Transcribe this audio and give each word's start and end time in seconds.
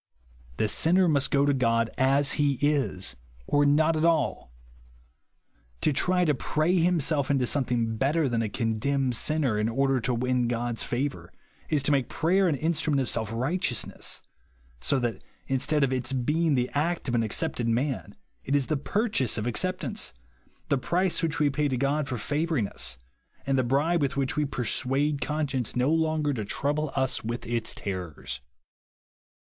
The 0.57 0.67
sinner 0.67 1.07
must 1.07 1.29
go 1.29 1.45
to 1.45 1.53
God 1.53 1.91
as 1.95 2.31
he 2.31 2.53
is, 2.59 3.15
or 3.45 3.67
not 3.67 3.95
ai 3.95 4.03
all. 4.09 4.51
To 5.81 5.93
try 5.93 6.25
to 6.25 6.33
pray 6.33 6.79
himself 6.79 7.29
into 7.29 7.45
something 7.45 7.97
better 7.97 8.27
than 8.27 8.41
a 8.41 8.49
condemned 8.49 9.13
sinner, 9.15 9.59
in 9.59 9.69
order 9.69 9.99
to 9.99 10.15
win 10.15 10.47
God's 10.47 10.81
favour, 10.81 11.31
is 11.69 11.83
to 11.83 11.91
make 11.91 12.09
prayer 12.09 12.47
an 12.47 12.55
instrument 12.55 12.99
of 12.99 13.09
self 13.09 13.31
right 13.31 13.61
eousness; 13.61 14.21
so 14.79 14.97
that, 14.97 15.21
instead 15.45 15.83
of 15.83 15.93
its 15.93 16.13
being 16.13 16.55
the 16.55 16.71
act 16.73 17.07
of 17.07 17.13
an 17.13 17.21
accepted 17.21 17.67
man, 17.67 18.15
it 18.43 18.55
is 18.55 18.65
the 18.65 18.77
purchase 18.77 19.37
of 19.37 19.45
acceptance,— 19.45 20.15
the 20.69 20.79
price 20.79 21.21
which 21.21 21.37
we 21.37 21.51
pay 21.51 21.67
to 21.67 21.77
God 21.77 22.07
for 22.07 22.17
favouring 22.17 22.67
us, 22.67 22.97
and 23.45 23.55
the 23.55 23.63
bribe 23.63 24.01
with 24.01 24.17
which 24.17 24.35
we 24.35 24.45
j^ersuade 24.47 25.21
conscience 25.21 25.75
no 25.75 25.91
longer 25.91 26.33
to 26.33 26.43
trouble 26.43 26.91
us 26.95 27.23
with 27.23 27.45
its 27.45 27.75
terrors. 27.75 28.41